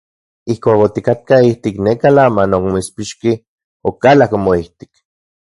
Ijkuak 0.53 0.79
otikatka 0.85 1.35
ijtik 1.49 1.75
neka 1.85 2.09
lama 2.17 2.43
non 2.49 2.65
omitspixki, 2.69 3.31
okalak 3.89 4.31
moijtik. 4.43 4.91